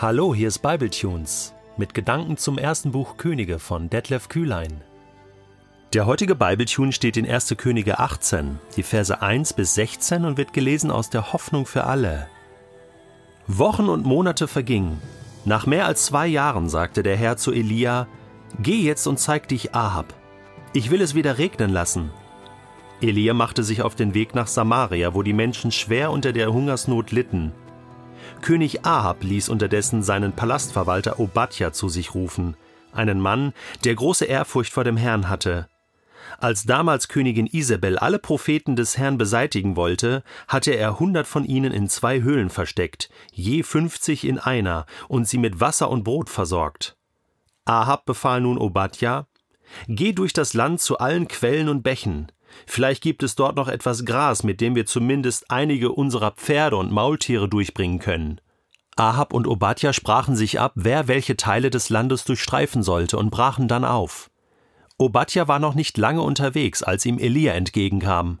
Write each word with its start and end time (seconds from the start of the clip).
Hallo, 0.00 0.32
hier 0.32 0.46
ist 0.46 0.60
Bibletunes 0.60 1.54
mit 1.76 1.92
Gedanken 1.92 2.36
zum 2.36 2.56
ersten 2.56 2.92
Buch 2.92 3.16
Könige 3.16 3.58
von 3.58 3.90
Detlef 3.90 4.28
Kühlein. 4.28 4.80
Der 5.92 6.06
heutige 6.06 6.36
Bibletune 6.36 6.92
steht 6.92 7.16
in 7.16 7.28
1. 7.28 7.56
Könige 7.56 7.98
18, 7.98 8.60
die 8.76 8.84
Verse 8.84 9.20
1 9.20 9.54
bis 9.54 9.74
16 9.74 10.24
und 10.24 10.38
wird 10.38 10.52
gelesen 10.52 10.92
aus 10.92 11.10
der 11.10 11.32
Hoffnung 11.32 11.66
für 11.66 11.82
alle. 11.82 12.28
Wochen 13.48 13.88
und 13.88 14.06
Monate 14.06 14.46
vergingen. 14.46 15.02
Nach 15.44 15.66
mehr 15.66 15.86
als 15.86 16.04
zwei 16.04 16.28
Jahren 16.28 16.68
sagte 16.68 17.02
der 17.02 17.16
Herr 17.16 17.36
zu 17.36 17.50
Elia: 17.50 18.06
Geh 18.60 18.80
jetzt 18.80 19.08
und 19.08 19.18
zeig 19.18 19.48
dich 19.48 19.74
Ahab. 19.74 20.14
Ich 20.74 20.92
will 20.92 21.00
es 21.00 21.16
wieder 21.16 21.38
regnen 21.38 21.72
lassen. 21.72 22.12
Elia 23.00 23.34
machte 23.34 23.64
sich 23.64 23.82
auf 23.82 23.96
den 23.96 24.14
Weg 24.14 24.36
nach 24.36 24.46
Samaria, 24.46 25.14
wo 25.14 25.24
die 25.24 25.32
Menschen 25.32 25.72
schwer 25.72 26.12
unter 26.12 26.32
der 26.32 26.52
Hungersnot 26.52 27.10
litten. 27.10 27.52
König 28.40 28.84
Ahab 28.84 29.22
ließ 29.22 29.48
unterdessen 29.48 30.02
seinen 30.02 30.32
Palastverwalter 30.32 31.18
Obadja 31.20 31.72
zu 31.72 31.88
sich 31.88 32.14
rufen, 32.14 32.56
einen 32.92 33.20
Mann, 33.20 33.52
der 33.84 33.94
große 33.94 34.24
Ehrfurcht 34.24 34.72
vor 34.72 34.84
dem 34.84 34.96
Herrn 34.96 35.28
hatte. 35.28 35.68
Als 36.38 36.64
damals 36.64 37.08
Königin 37.08 37.46
Isabel 37.46 37.98
alle 37.98 38.18
Propheten 38.18 38.76
des 38.76 38.98
Herrn 38.98 39.18
beseitigen 39.18 39.76
wollte, 39.76 40.22
hatte 40.46 40.72
er 40.72 41.00
hundert 41.00 41.26
von 41.26 41.44
ihnen 41.44 41.72
in 41.72 41.88
zwei 41.88 42.20
Höhlen 42.20 42.50
versteckt, 42.50 43.08
je 43.32 43.62
fünfzig 43.62 44.26
in 44.26 44.38
einer, 44.38 44.86
und 45.08 45.26
sie 45.26 45.38
mit 45.38 45.60
Wasser 45.60 45.90
und 45.90 46.04
Brot 46.04 46.28
versorgt. 46.28 46.96
Ahab 47.64 48.04
befahl 48.04 48.40
nun 48.40 48.58
Obadja, 48.58 49.26
Geh 49.86 50.12
durch 50.12 50.32
das 50.32 50.54
Land 50.54 50.80
zu 50.80 50.98
allen 50.98 51.28
Quellen 51.28 51.68
und 51.68 51.82
Bächen, 51.82 52.32
Vielleicht 52.66 53.02
gibt 53.02 53.22
es 53.22 53.34
dort 53.34 53.56
noch 53.56 53.68
etwas 53.68 54.04
Gras, 54.04 54.42
mit 54.42 54.60
dem 54.60 54.74
wir 54.74 54.86
zumindest 54.86 55.50
einige 55.50 55.92
unserer 55.92 56.32
Pferde 56.32 56.76
und 56.76 56.92
Maultiere 56.92 57.48
durchbringen 57.48 57.98
können. 57.98 58.40
Ahab 58.96 59.32
und 59.32 59.46
Obadja 59.46 59.92
sprachen 59.92 60.34
sich 60.34 60.58
ab, 60.58 60.72
wer 60.74 61.06
welche 61.06 61.36
Teile 61.36 61.70
des 61.70 61.88
Landes 61.88 62.24
durchstreifen 62.24 62.82
sollte, 62.82 63.16
und 63.16 63.30
brachen 63.30 63.68
dann 63.68 63.84
auf. 63.84 64.30
Obadja 64.98 65.46
war 65.46 65.60
noch 65.60 65.74
nicht 65.74 65.96
lange 65.96 66.22
unterwegs, 66.22 66.82
als 66.82 67.06
ihm 67.06 67.18
Elia 67.18 67.52
entgegenkam. 67.52 68.40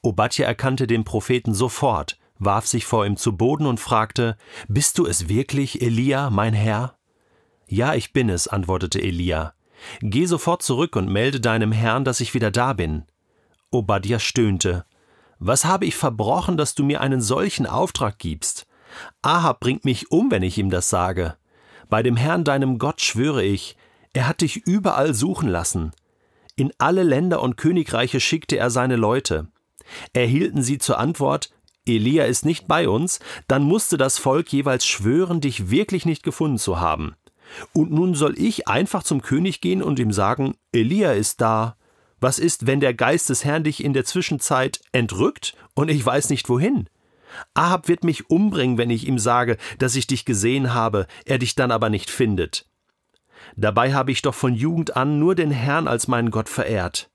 Obadja 0.00 0.46
erkannte 0.46 0.86
den 0.86 1.04
Propheten 1.04 1.52
sofort, 1.52 2.18
warf 2.38 2.66
sich 2.66 2.86
vor 2.86 3.04
ihm 3.04 3.16
zu 3.16 3.36
Boden 3.36 3.66
und 3.66 3.78
fragte: 3.78 4.38
Bist 4.68 4.98
du 4.98 5.06
es 5.06 5.28
wirklich, 5.28 5.82
Elia, 5.82 6.30
mein 6.30 6.54
Herr? 6.54 6.96
Ja, 7.68 7.94
ich 7.94 8.12
bin 8.12 8.30
es, 8.30 8.48
antwortete 8.48 9.00
Elia. 9.02 9.54
Geh 10.00 10.26
sofort 10.26 10.62
zurück 10.62 10.96
und 10.96 11.10
melde 11.10 11.40
deinem 11.40 11.72
Herrn, 11.72 12.04
dass 12.04 12.20
ich 12.20 12.34
wieder 12.34 12.50
da 12.50 12.72
bin. 12.72 13.04
Obadja 13.72 14.18
stöhnte. 14.18 14.84
Was 15.38 15.64
habe 15.64 15.86
ich 15.86 15.96
verbrochen, 15.96 16.56
dass 16.56 16.74
du 16.74 16.84
mir 16.84 17.00
einen 17.00 17.20
solchen 17.20 17.66
Auftrag 17.66 18.18
gibst? 18.18 18.66
Ahab 19.22 19.60
bringt 19.60 19.84
mich 19.84 20.10
um, 20.10 20.30
wenn 20.30 20.42
ich 20.42 20.58
ihm 20.58 20.70
das 20.70 20.88
sage. 20.88 21.36
Bei 21.88 22.02
dem 22.02 22.16
Herrn 22.16 22.44
deinem 22.44 22.78
Gott 22.78 23.00
schwöre 23.00 23.42
ich, 23.42 23.76
er 24.12 24.28
hat 24.28 24.42
dich 24.42 24.66
überall 24.66 25.14
suchen 25.14 25.48
lassen. 25.48 25.92
In 26.54 26.72
alle 26.78 27.02
Länder 27.02 27.42
und 27.42 27.56
Königreiche 27.56 28.20
schickte 28.20 28.58
er 28.58 28.70
seine 28.70 28.96
Leute. 28.96 29.48
Erhielten 30.12 30.62
sie 30.62 30.78
zur 30.78 30.98
Antwort, 30.98 31.50
Elia 31.86 32.24
ist 32.24 32.44
nicht 32.44 32.68
bei 32.68 32.88
uns, 32.88 33.18
dann 33.48 33.62
musste 33.62 33.96
das 33.96 34.18
Volk 34.18 34.52
jeweils 34.52 34.86
schwören, 34.86 35.40
dich 35.40 35.70
wirklich 35.70 36.04
nicht 36.04 36.22
gefunden 36.22 36.58
zu 36.58 36.78
haben. 36.78 37.16
Und 37.72 37.90
nun 37.90 38.14
soll 38.14 38.38
ich 38.38 38.68
einfach 38.68 39.02
zum 39.02 39.22
König 39.22 39.60
gehen 39.60 39.82
und 39.82 39.98
ihm 39.98 40.12
sagen, 40.12 40.54
Elia 40.72 41.12
ist 41.12 41.40
da. 41.40 41.76
Was 42.22 42.38
ist, 42.38 42.68
wenn 42.68 42.78
der 42.78 42.94
Geist 42.94 43.30
des 43.30 43.44
Herrn 43.44 43.64
dich 43.64 43.82
in 43.82 43.94
der 43.94 44.04
Zwischenzeit 44.04 44.80
entrückt 44.92 45.56
und 45.74 45.90
ich 45.90 46.06
weiß 46.06 46.30
nicht 46.30 46.48
wohin? 46.48 46.88
Ahab 47.52 47.88
wird 47.88 48.04
mich 48.04 48.30
umbringen, 48.30 48.78
wenn 48.78 48.90
ich 48.90 49.08
ihm 49.08 49.18
sage, 49.18 49.56
dass 49.78 49.96
ich 49.96 50.06
dich 50.06 50.24
gesehen 50.24 50.72
habe, 50.72 51.08
er 51.26 51.38
dich 51.38 51.56
dann 51.56 51.72
aber 51.72 51.90
nicht 51.90 52.10
findet. 52.10 52.66
Dabei 53.56 53.92
habe 53.92 54.12
ich 54.12 54.22
doch 54.22 54.36
von 54.36 54.54
Jugend 54.54 54.96
an 54.96 55.18
nur 55.18 55.34
den 55.34 55.50
Herrn 55.50 55.88
als 55.88 56.06
meinen 56.06 56.30
Gott 56.30 56.48
verehrt. 56.48 57.10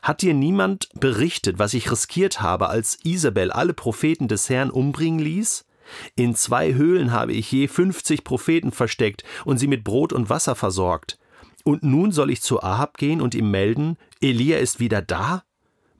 Hat 0.00 0.22
dir 0.22 0.32
niemand 0.32 0.88
berichtet, 0.94 1.58
was 1.58 1.74
ich 1.74 1.92
riskiert 1.92 2.40
habe, 2.40 2.70
als 2.70 2.98
Isabel 3.04 3.52
alle 3.52 3.74
Propheten 3.74 4.26
des 4.26 4.48
Herrn 4.48 4.70
umbringen 4.70 5.20
ließ? 5.20 5.66
In 6.14 6.34
zwei 6.34 6.72
Höhlen 6.72 7.12
habe 7.12 7.34
ich 7.34 7.52
je 7.52 7.68
fünfzig 7.68 8.24
Propheten 8.24 8.72
versteckt 8.72 9.22
und 9.44 9.58
sie 9.58 9.68
mit 9.68 9.84
Brot 9.84 10.14
und 10.14 10.30
Wasser 10.30 10.54
versorgt. 10.54 11.18
Und 11.62 11.82
nun 11.82 12.12
soll 12.12 12.30
ich 12.30 12.42
zu 12.42 12.62
Ahab 12.62 12.96
gehen 12.96 13.20
und 13.20 13.34
ihm 13.34 13.50
melden, 13.50 13.98
Elia 14.20 14.58
ist 14.58 14.80
wieder 14.80 15.02
da? 15.02 15.44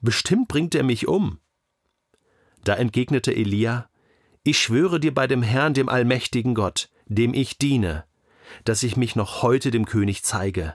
Bestimmt 0.01 0.47
bringt 0.47 0.75
er 0.75 0.83
mich 0.83 1.07
um. 1.07 1.39
Da 2.63 2.75
entgegnete 2.75 3.35
Elia, 3.35 3.89
Ich 4.43 4.59
schwöre 4.59 4.99
dir 4.99 5.13
bei 5.13 5.27
dem 5.27 5.43
Herrn, 5.43 5.73
dem 5.73 5.89
allmächtigen 5.89 6.55
Gott, 6.55 6.89
dem 7.05 7.33
ich 7.33 7.57
diene, 7.57 8.05
dass 8.63 8.83
ich 8.83 8.97
mich 8.97 9.15
noch 9.15 9.41
heute 9.41 9.71
dem 9.71 9.85
König 9.85 10.23
zeige. 10.23 10.73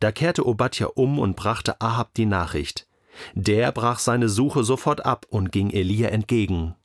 Da 0.00 0.12
kehrte 0.12 0.46
Obadja 0.46 0.86
um 0.86 1.18
und 1.18 1.34
brachte 1.34 1.80
Ahab 1.80 2.14
die 2.14 2.26
Nachricht. 2.26 2.86
Der 3.34 3.72
brach 3.72 3.98
seine 3.98 4.28
Suche 4.28 4.62
sofort 4.62 5.04
ab 5.04 5.26
und 5.28 5.50
ging 5.50 5.70
Elia 5.70 6.08
entgegen. 6.08 6.76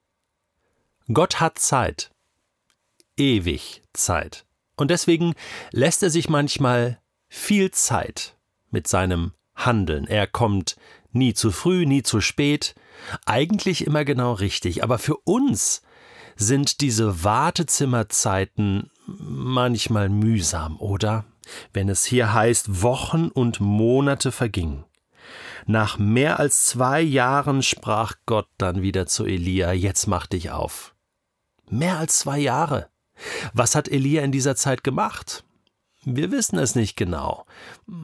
Gott 1.12 1.40
hat 1.40 1.60
Zeit. 1.60 2.12
Ewig 3.18 3.84
Zeit. 3.94 4.46
Und 4.76 4.90
deswegen 4.90 5.36
lässt 5.72 6.02
er 6.02 6.10
sich 6.10 6.30
manchmal 6.30 7.00
viel 7.28 7.70
Zeit 7.72 8.36
mit 8.72 8.88
seinem 8.88 9.34
Handeln. 9.56 10.08
Er 10.08 10.28
kommt 10.28 10.76
nie 11.12 11.34
zu 11.34 11.52
früh, 11.52 11.86
nie 11.86 12.04
zu 12.04 12.22
spät, 12.22 12.76
eigentlich 13.26 13.86
immer 13.86 14.06
genau 14.06 14.34
richtig. 14.34 14.84
Aber 14.84 14.98
für 14.98 15.18
uns 15.18 15.82
sind 16.36 16.82
diese 16.82 17.24
Wartezimmerzeiten 17.24 18.90
manchmal 19.06 20.10
mühsam, 20.10 20.80
oder? 20.80 21.26
Wenn 21.74 21.90
es 21.90 22.06
hier 22.06 22.34
heißt, 22.34 22.82
Wochen 22.82 23.28
und 23.28 23.60
Monate 23.60 24.32
vergingen. 24.32 24.86
Nach 25.66 25.98
mehr 25.98 26.40
als 26.40 26.66
zwei 26.66 27.02
Jahren 27.02 27.64
sprach 27.64 28.16
Gott 28.26 28.48
dann 28.58 28.82
wieder 28.82 29.08
zu 29.08 29.26
Elia, 29.26 29.72
jetzt 29.72 30.08
mach 30.08 30.28
dich 30.28 30.52
auf. 30.52 30.94
Mehr 31.70 32.00
als 32.00 32.20
zwei 32.20 32.40
Jahre. 32.40 32.90
Was 33.54 33.76
hat 33.76 33.88
Elia 33.88 34.24
in 34.24 34.32
dieser 34.32 34.56
Zeit 34.56 34.84
gemacht? 34.84 35.44
Wir 36.06 36.32
wissen 36.32 36.60
es 36.60 36.76
nicht 36.76 36.96
genau. 36.96 37.46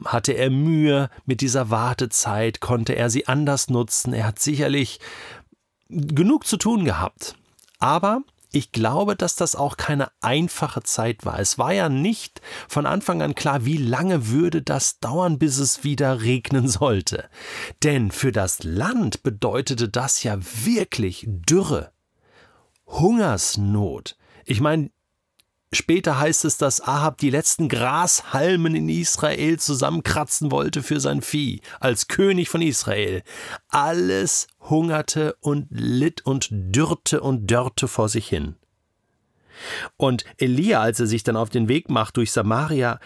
Hatte 0.04 0.32
er 0.32 0.50
Mühe 0.50 1.10
mit 1.26 1.40
dieser 1.40 1.70
Wartezeit? 1.70 2.60
Konnte 2.60 2.94
er 2.94 3.10
sie 3.10 3.26
anders 3.28 3.68
nutzen? 3.68 4.12
Er 4.12 4.26
hat 4.26 4.38
sicherlich 4.38 5.00
genug 5.88 6.46
zu 6.46 6.56
tun 6.56 6.84
gehabt. 6.84 7.36
Aber 7.78 8.22
ich 8.52 8.72
glaube, 8.72 9.14
dass 9.14 9.36
das 9.36 9.54
auch 9.54 9.76
keine 9.76 10.08
einfache 10.20 10.82
Zeit 10.82 11.24
war. 11.24 11.38
Es 11.38 11.56
war 11.56 11.72
ja 11.72 11.88
nicht 11.88 12.40
von 12.68 12.84
Anfang 12.84 13.22
an 13.22 13.34
klar, 13.34 13.64
wie 13.64 13.76
lange 13.76 14.28
würde 14.28 14.60
das 14.60 14.98
dauern, 14.98 15.38
bis 15.38 15.58
es 15.58 15.84
wieder 15.84 16.22
regnen 16.22 16.66
sollte. 16.68 17.28
Denn 17.84 18.10
für 18.10 18.32
das 18.32 18.64
Land 18.64 19.22
bedeutete 19.22 19.88
das 19.88 20.22
ja 20.24 20.38
wirklich 20.40 21.26
Dürre, 21.28 21.92
Hungersnot. 22.86 24.16
Ich 24.44 24.60
meine, 24.60 24.90
Später 25.72 26.18
heißt 26.18 26.44
es, 26.44 26.58
dass 26.58 26.80
Ahab 26.80 27.18
die 27.18 27.30
letzten 27.30 27.68
Grashalmen 27.68 28.74
in 28.74 28.88
Israel 28.88 29.58
zusammenkratzen 29.60 30.50
wollte 30.50 30.82
für 30.82 30.98
sein 30.98 31.22
Vieh, 31.22 31.60
als 31.78 32.08
König 32.08 32.48
von 32.48 32.60
Israel. 32.60 33.22
Alles 33.68 34.48
hungerte 34.68 35.36
und 35.40 35.68
litt 35.70 36.26
und 36.26 36.48
dürrte 36.50 37.20
und 37.20 37.48
dörrte 37.48 37.86
vor 37.86 38.08
sich 38.08 38.28
hin. 38.28 38.56
Und 39.96 40.24
Elia, 40.38 40.80
als 40.80 40.98
er 40.98 41.06
sich 41.06 41.22
dann 41.22 41.36
auf 41.36 41.50
den 41.50 41.68
Weg 41.68 41.88
macht 41.88 42.16
durch 42.16 42.32
Samaria, 42.32 42.98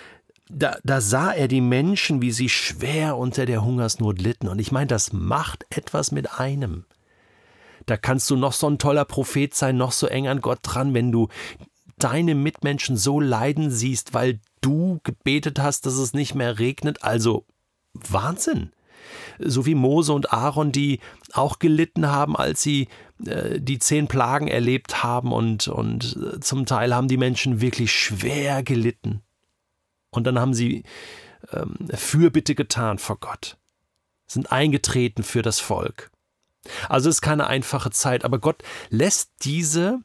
da, 0.49 0.79
da 0.85 1.01
sah 1.03 1.33
er 1.33 1.49
die 1.49 1.61
Menschen, 1.61 2.23
wie 2.23 2.31
sie 2.31 2.49
schwer 2.49 3.19
unter 3.19 3.45
der 3.45 3.63
Hungersnot 3.63 4.21
litten. 4.21 4.49
Und 4.49 4.59
ich 4.59 4.73
meine, 4.73 4.87
das 4.87 5.13
macht 5.13 5.67
etwas 5.71 6.13
mit 6.13 6.39
einem. 6.39 6.85
Da 7.87 7.99
kannst 7.99 8.31
du 8.31 8.37
noch 8.37 8.53
so 8.53 8.69
ein 8.69 8.79
toller 8.79 9.05
Prophet 9.05 9.55
sein, 9.55 9.77
noch 9.77 9.93
so 9.93 10.07
eng 10.07 10.29
an 10.29 10.41
Gott 10.41 10.61
dran, 10.63 10.95
wenn 10.95 11.13
du 11.13 11.29
deine 12.05 12.35
Mitmenschen 12.35 12.99
so 12.99 13.19
leiden 13.19 13.71
siehst, 13.71 14.13
weil 14.13 14.39
du 14.61 15.01
gebetet 15.05 15.59
hast, 15.59 15.87
dass 15.87 15.95
es 15.95 16.13
nicht 16.13 16.35
mehr 16.35 16.59
regnet. 16.59 17.03
Also 17.03 17.47
Wahnsinn. 17.95 18.73
So 19.39 19.65
wie 19.65 19.75
Mose 19.75 20.13
und 20.13 20.31
Aaron, 20.31 20.71
die 20.71 21.01
auch 21.33 21.59
gelitten 21.59 22.09
haben, 22.09 22.37
als 22.37 22.61
sie 22.63 22.89
äh, 23.25 23.59
die 23.59 23.79
zehn 23.79 24.07
Plagen 24.07 24.49
erlebt 24.49 25.03
haben 25.03 25.33
und, 25.33 25.69
und 25.69 26.17
äh, 26.17 26.41
zum 26.41 26.67
Teil 26.67 26.95
haben 26.95 27.09
die 27.09 27.17
Menschen 27.17 27.63
wirklich 27.63 27.91
schwer 27.91 28.63
gelitten. 28.63 29.23
Und 30.11 30.27
dann 30.27 30.39
haben 30.39 30.53
sie 30.53 30.85
ähm, 31.53 31.75
Fürbitte 31.95 32.55
getan 32.55 32.99
vor 32.99 33.19
Gott, 33.19 33.57
sind 34.27 34.53
eingetreten 34.53 35.23
für 35.23 35.43
das 35.43 35.59
Volk. 35.59 36.11
Also 36.89 37.09
es 37.09 37.17
ist 37.17 37.23
keine 37.23 37.47
einfache 37.47 37.91
Zeit, 37.91 38.25
aber 38.25 38.39
Gott 38.39 38.63
lässt 38.91 39.33
diese 39.43 40.01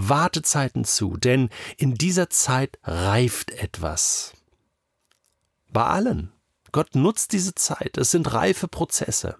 Wartezeiten 0.00 0.84
zu, 0.84 1.16
denn 1.16 1.50
in 1.76 1.94
dieser 1.94 2.30
Zeit 2.30 2.78
reift 2.84 3.50
etwas. 3.50 4.32
Bei 5.72 5.84
allen. 5.84 6.32
Gott 6.70 6.94
nutzt 6.94 7.32
diese 7.32 7.54
Zeit. 7.54 7.98
Es 7.98 8.10
sind 8.10 8.32
reife 8.32 8.68
Prozesse. 8.68 9.36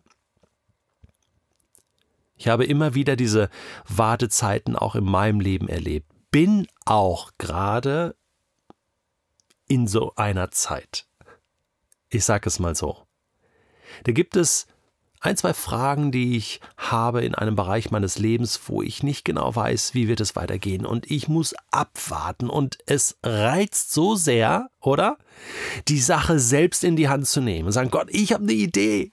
Ich 2.36 2.48
habe 2.48 2.64
immer 2.64 2.94
wieder 2.94 3.16
diese 3.16 3.50
Wartezeiten 3.86 4.76
auch 4.76 4.94
in 4.94 5.04
meinem 5.04 5.40
Leben 5.40 5.68
erlebt. 5.68 6.08
bin 6.30 6.66
auch 6.84 7.30
gerade 7.38 8.14
in 9.66 9.86
so 9.86 10.14
einer 10.16 10.50
Zeit. 10.50 11.06
Ich 12.10 12.24
sage 12.24 12.48
es 12.48 12.58
mal 12.58 12.74
so. 12.74 13.06
Da 14.04 14.12
gibt 14.12 14.36
es 14.36 14.66
ein, 15.20 15.36
zwei 15.36 15.52
Fragen, 15.52 16.12
die 16.12 16.36
ich 16.36 16.60
habe 16.76 17.24
in 17.24 17.34
einem 17.34 17.56
Bereich 17.56 17.90
meines 17.90 18.18
Lebens, 18.18 18.60
wo 18.66 18.82
ich 18.82 19.02
nicht 19.02 19.24
genau 19.24 19.54
weiß, 19.54 19.94
wie 19.94 20.08
wird 20.08 20.20
es 20.20 20.36
weitergehen. 20.36 20.86
Und 20.86 21.10
ich 21.10 21.28
muss 21.28 21.54
abwarten. 21.70 22.48
Und 22.48 22.78
es 22.86 23.18
reizt 23.22 23.92
so 23.92 24.14
sehr, 24.14 24.70
oder? 24.80 25.18
Die 25.88 26.00
Sache 26.00 26.38
selbst 26.38 26.84
in 26.84 26.96
die 26.96 27.08
Hand 27.08 27.26
zu 27.26 27.40
nehmen 27.40 27.66
und 27.66 27.72
sagen, 27.72 27.90
Gott, 27.90 28.08
ich 28.10 28.32
habe 28.32 28.44
eine 28.44 28.52
Idee. 28.52 29.12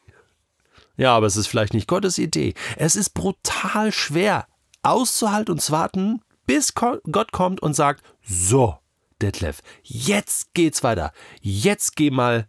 Ja, 0.98 1.16
aber 1.16 1.28
es 1.28 1.38
ist 1.38 1.48
vielleicht 1.48 1.74
nicht 1.74 1.88
Gottes 1.88 2.18
Idee. 2.18 2.54
Es 2.78 2.96
ist 2.96 3.14
brutal 3.14 3.92
schwer 3.92 4.48
auszuhalten 4.84 5.54
und 5.54 5.62
zu 5.62 5.72
warten, 5.72 6.22
bis 6.46 6.74
Gott 6.76 7.32
kommt 7.32 7.62
und 7.62 7.74
sagt, 7.74 8.04
so, 8.22 8.78
Detlef, 9.22 9.62
jetzt 9.82 10.54
geht's 10.54 10.84
weiter. 10.84 11.12
Jetzt 11.42 11.96
geh 11.96 12.12
mal 12.12 12.48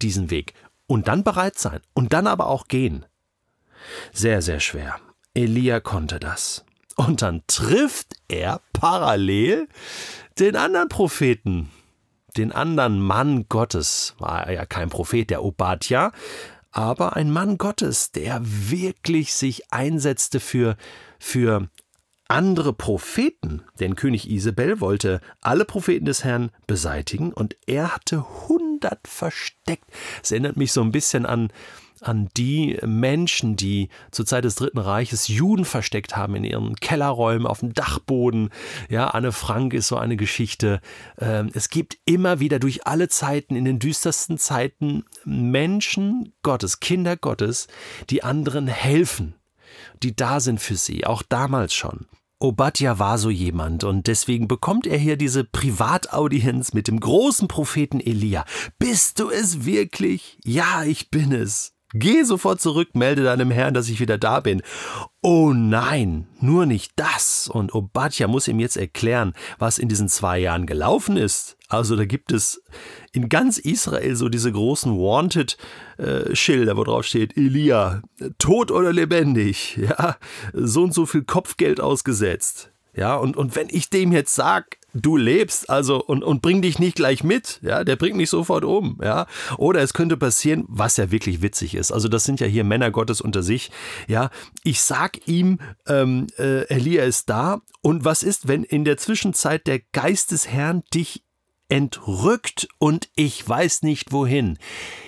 diesen 0.00 0.30
Weg 0.30 0.54
und 0.86 1.08
dann 1.08 1.24
bereit 1.24 1.58
sein 1.58 1.80
und 1.94 2.12
dann 2.12 2.26
aber 2.26 2.46
auch 2.46 2.68
gehen. 2.68 3.06
Sehr, 4.12 4.42
sehr 4.42 4.60
schwer. 4.60 4.96
Elia 5.34 5.80
konnte 5.80 6.18
das. 6.18 6.64
Und 6.96 7.22
dann 7.22 7.42
trifft 7.46 8.16
er 8.28 8.60
parallel 8.72 9.68
den 10.38 10.56
anderen 10.56 10.88
Propheten, 10.88 11.70
den 12.36 12.52
anderen 12.52 13.00
Mann 13.00 13.46
Gottes. 13.48 14.14
War 14.18 14.50
ja 14.50 14.64
kein 14.64 14.88
Prophet, 14.88 15.28
der 15.28 15.44
Obadja, 15.44 16.12
aber 16.70 17.16
ein 17.16 17.30
Mann 17.30 17.58
Gottes, 17.58 18.12
der 18.12 18.40
wirklich 18.42 19.34
sich 19.34 19.72
einsetzte 19.72 20.40
für, 20.40 20.76
für 21.18 21.68
andere 22.28 22.72
Propheten, 22.72 23.62
denn 23.78 23.94
König 23.94 24.28
Isabel 24.30 24.80
wollte 24.80 25.20
alle 25.42 25.64
Propheten 25.64 26.06
des 26.06 26.24
Herrn 26.24 26.50
beseitigen 26.66 27.32
und 27.32 27.56
er 27.66 27.94
hatte 27.94 28.48
hundert 28.48 28.65
versteckt. 29.04 29.84
Es 30.22 30.30
erinnert 30.30 30.56
mich 30.56 30.72
so 30.72 30.82
ein 30.82 30.92
bisschen 30.92 31.26
an, 31.26 31.50
an 32.00 32.28
die 32.36 32.78
Menschen, 32.84 33.56
die 33.56 33.88
zur 34.10 34.26
Zeit 34.26 34.44
des 34.44 34.54
Dritten 34.56 34.78
Reiches 34.78 35.28
Juden 35.28 35.64
versteckt 35.64 36.16
haben 36.16 36.34
in 36.36 36.44
ihren 36.44 36.76
Kellerräumen, 36.76 37.46
auf 37.46 37.60
dem 37.60 37.72
Dachboden. 37.72 38.50
Ja, 38.88 39.08
Anne 39.08 39.32
Frank 39.32 39.72
ist 39.74 39.88
so 39.88 39.96
eine 39.96 40.16
Geschichte. 40.16 40.80
Ähm, 41.18 41.50
es 41.54 41.70
gibt 41.70 41.98
immer 42.04 42.40
wieder 42.40 42.58
durch 42.58 42.86
alle 42.86 43.08
Zeiten, 43.08 43.56
in 43.56 43.64
den 43.64 43.78
düstersten 43.78 44.38
Zeiten, 44.38 45.04
Menschen 45.24 46.32
Gottes, 46.42 46.80
Kinder 46.80 47.16
Gottes, 47.16 47.68
die 48.10 48.22
anderen 48.22 48.66
helfen 48.66 49.34
die 50.02 50.14
da 50.14 50.40
sind 50.40 50.60
für 50.60 50.76
sie, 50.76 51.06
auch 51.06 51.22
damals 51.22 51.74
schon. 51.74 52.06
Obadja 52.38 52.98
war 52.98 53.16
so 53.16 53.30
jemand 53.30 53.82
und 53.82 54.06
deswegen 54.08 54.46
bekommt 54.46 54.86
er 54.86 54.98
hier 54.98 55.16
diese 55.16 55.42
Privataudienz 55.42 56.74
mit 56.74 56.86
dem 56.86 57.00
großen 57.00 57.48
Propheten 57.48 57.98
Elia. 57.98 58.44
Bist 58.78 59.20
du 59.20 59.30
es 59.30 59.64
wirklich? 59.64 60.38
Ja, 60.44 60.84
ich 60.84 61.10
bin 61.10 61.32
es. 61.32 61.75
Geh 61.98 62.24
sofort 62.24 62.60
zurück, 62.60 62.90
melde 62.94 63.22
deinem 63.22 63.50
Herrn, 63.50 63.72
dass 63.72 63.88
ich 63.88 64.00
wieder 64.00 64.18
da 64.18 64.40
bin. 64.40 64.62
Oh 65.22 65.54
nein, 65.54 66.26
nur 66.40 66.66
nicht 66.66 66.92
das. 66.96 67.48
Und 67.48 67.74
Obadja 67.74 68.28
muss 68.28 68.48
ihm 68.48 68.60
jetzt 68.60 68.76
erklären, 68.76 69.32
was 69.58 69.78
in 69.78 69.88
diesen 69.88 70.08
zwei 70.08 70.38
Jahren 70.38 70.66
gelaufen 70.66 71.16
ist. 71.16 71.56
Also 71.68 71.96
da 71.96 72.04
gibt 72.04 72.32
es 72.32 72.62
in 73.12 73.30
ganz 73.30 73.56
Israel 73.56 74.14
so 74.14 74.28
diese 74.28 74.52
großen 74.52 74.92
Wanted-Schilder, 74.92 76.72
äh, 76.72 76.76
wo 76.76 76.84
drauf 76.84 77.06
steht, 77.06 77.36
Elia, 77.36 78.02
tot 78.38 78.70
oder 78.70 78.92
lebendig, 78.92 79.76
ja, 79.76 80.16
so 80.52 80.82
und 80.82 80.92
so 80.92 81.06
viel 81.06 81.24
Kopfgeld 81.24 81.80
ausgesetzt. 81.80 82.70
Ja, 82.94 83.16
und, 83.16 83.36
und 83.36 83.56
wenn 83.56 83.68
ich 83.70 83.90
dem 83.90 84.12
jetzt 84.12 84.34
sag, 84.34 84.78
du 84.96 85.16
lebst, 85.16 85.70
also 85.70 86.02
und, 86.02 86.24
und 86.24 86.42
bring 86.42 86.62
dich 86.62 86.78
nicht 86.78 86.96
gleich 86.96 87.22
mit, 87.22 87.60
ja, 87.62 87.84
der 87.84 87.96
bringt 87.96 88.16
mich 88.16 88.30
sofort 88.30 88.64
um, 88.64 88.98
ja. 89.02 89.26
Oder 89.58 89.80
es 89.82 89.94
könnte 89.94 90.16
passieren, 90.16 90.64
was 90.68 90.96
ja 90.96 91.10
wirklich 91.10 91.42
witzig 91.42 91.74
ist. 91.74 91.92
Also 91.92 92.08
das 92.08 92.24
sind 92.24 92.40
ja 92.40 92.46
hier 92.46 92.64
Männer 92.64 92.90
Gottes 92.90 93.20
unter 93.20 93.42
sich, 93.42 93.70
ja. 94.08 94.30
Ich 94.64 94.80
sag 94.80 95.26
ihm, 95.28 95.58
ähm, 95.86 96.26
äh, 96.38 96.66
Elia 96.68 97.04
ist 97.04 97.28
da 97.30 97.60
und 97.82 98.04
was 98.04 98.22
ist, 98.22 98.48
wenn 98.48 98.64
in 98.64 98.84
der 98.84 98.96
Zwischenzeit 98.96 99.66
der 99.66 99.80
Geist 99.92 100.32
des 100.32 100.48
Herrn 100.48 100.82
dich 100.92 101.24
entrückt 101.68 102.68
und 102.78 103.08
ich 103.14 103.46
weiß 103.46 103.82
nicht 103.82 104.12
wohin? 104.12 104.58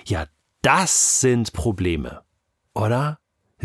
Ja, 0.05 0.27
das 0.63 1.21
sind 1.21 1.53
Probleme, 1.53 2.23
oder? 2.75 3.19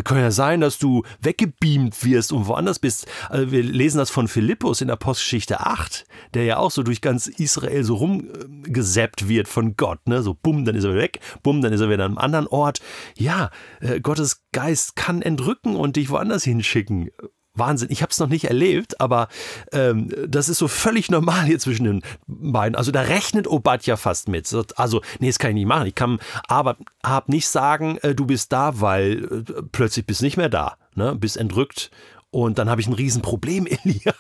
Kann 0.04 0.18
ja 0.18 0.32
sein, 0.32 0.60
dass 0.60 0.80
du 0.80 1.04
weggebeamt 1.22 2.04
wirst 2.04 2.32
und 2.34 2.48
woanders 2.48 2.80
bist. 2.80 3.06
Also 3.30 3.52
wir 3.52 3.62
lesen 3.62 4.00
das 4.00 4.10
von 4.10 4.28
Philippus 4.28 4.82
in 4.82 4.90
Apostelgeschichte 4.90 5.60
8, 5.60 6.06
der 6.34 6.46
ja 6.46 6.58
auch 6.58 6.72
so 6.72 6.82
durch 6.82 7.02
ganz 7.02 7.28
Israel 7.28 7.84
so 7.84 7.96
rumgesäppt 7.96 9.28
wird 9.28 9.48
von 9.48 9.76
Gott. 9.78 10.00
Ne? 10.08 10.24
So 10.24 10.34
bumm, 10.34 10.66
dann 10.66 10.76
ist 10.76 10.84
er 10.84 10.96
weg, 10.96 11.20
bumm, 11.44 11.62
dann 11.62 11.74
ist 11.74 11.82
er 11.82 11.90
wieder 11.90 12.06
an 12.06 12.12
einem 12.12 12.18
anderen 12.18 12.48
Ort. 12.48 12.82
Ja, 13.18 13.52
äh, 13.82 14.00
Gottes 14.00 14.44
Geist 14.52 14.96
kann 14.96 15.22
entrücken 15.22 15.76
und 15.76 15.96
dich 15.96 16.10
woanders 16.10 16.44
hinschicken. 16.44 17.10
Wahnsinn. 17.56 17.90
Ich 17.92 18.02
habe 18.02 18.12
es 18.12 18.20
noch 18.20 18.30
nicht 18.30 18.46
erlebt, 18.46 19.00
aber 19.00 19.28
ähm, 19.72 20.10
das 20.28 20.50
ist 20.50 20.58
so 20.58 20.68
völlig 20.68 21.12
normal 21.12 21.46
hier 21.46 21.60
zwischen 21.60 21.84
den 21.84 22.02
beiden. 22.28 22.76
Also 22.76 22.92
da 22.92 23.02
rechnet 23.02 23.48
Obadja 23.48 23.96
fast 23.96 24.28
mit. 24.28 24.52
Also, 24.76 25.02
nee, 25.20 25.28
das 25.28 25.40
kann 25.40 25.52
ich 25.52 25.56
nicht 25.56 25.68
machen. 25.68 25.88
Ich 25.88 25.96
kann 25.96 26.20
aber 26.48 26.78
hab 27.04 27.30
nicht 27.30 27.48
sagen, 27.48 27.98
äh, 28.02 28.16
du 28.16 28.26
bist 28.26 28.52
da, 28.52 28.82
weil 28.82 29.24
äh, 29.24 29.62
plötzlich 29.72 30.06
bist 30.06 30.22
nicht 30.22 30.38
mehr 30.38 30.50
da. 30.50 30.78
Ne? 30.96 31.16
Bist 31.16 31.38
entrückt 31.38 31.92
und 32.34 32.58
dann 32.58 32.68
habe 32.68 32.82
ich 32.82 32.88
ein 32.88 32.94
Riesenproblem, 32.94 33.68
Elia. 33.84 34.16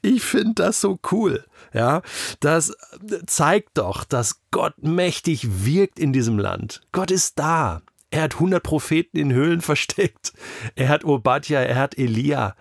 ich 0.00 0.22
finde 0.22 0.54
das 0.54 0.80
so 0.80 0.98
cool. 1.12 1.44
Ja, 1.74 2.00
das 2.40 2.74
zeigt 3.26 3.76
doch, 3.76 4.04
dass 4.04 4.40
Gott 4.50 4.72
mächtig 4.82 5.66
wirkt 5.66 5.98
in 5.98 6.14
diesem 6.14 6.38
Land. 6.38 6.80
Gott 6.92 7.10
ist 7.10 7.38
da. 7.38 7.82
Er 8.10 8.22
hat 8.22 8.34
100 8.34 8.62
Propheten 8.62 9.16
in 9.18 9.32
Höhlen 9.32 9.60
versteckt. 9.62 10.32
Er 10.74 10.88
hat 10.88 11.04
Obadja, 11.04 11.60
er 11.60 11.76
hat 11.76 11.98
Elia. 11.98 12.56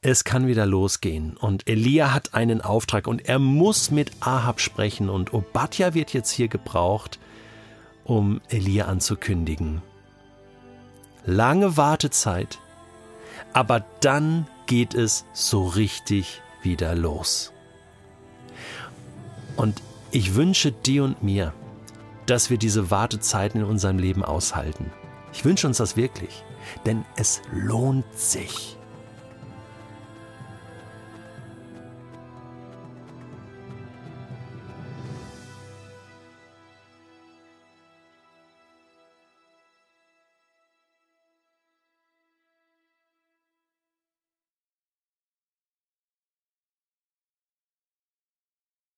Es 0.00 0.24
kann 0.24 0.46
wieder 0.46 0.64
losgehen. 0.64 1.36
Und 1.36 1.68
Elia 1.68 2.12
hat 2.12 2.34
einen 2.34 2.60
Auftrag 2.60 3.06
und 3.06 3.28
er 3.28 3.38
muss 3.38 3.90
mit 3.90 4.12
Ahab 4.20 4.60
sprechen. 4.60 5.08
Und 5.08 5.34
Obadja 5.34 5.94
wird 5.94 6.12
jetzt 6.12 6.30
hier 6.30 6.48
gebraucht, 6.48 7.18
um 8.04 8.40
Elia 8.48 8.86
anzukündigen. 8.86 9.82
Lange 11.26 11.76
Wartezeit, 11.76 12.58
aber 13.52 13.84
dann 14.00 14.46
geht 14.66 14.94
es 14.94 15.26
so 15.32 15.66
richtig 15.66 16.40
wieder 16.62 16.94
los. 16.94 17.52
Und 19.56 19.82
ich 20.10 20.34
wünsche 20.36 20.72
dir 20.72 21.04
und 21.04 21.22
mir, 21.22 21.52
dass 22.30 22.50
wir 22.50 22.58
diese 22.58 22.90
Wartezeiten 22.90 23.60
in 23.60 23.66
unserem 23.66 23.98
Leben 23.98 24.24
aushalten. 24.24 24.90
Ich 25.32 25.44
wünsche 25.44 25.66
uns 25.66 25.78
das 25.78 25.96
wirklich, 25.96 26.44
denn 26.86 27.04
es 27.16 27.42
lohnt 27.52 28.06
sich. 28.18 28.77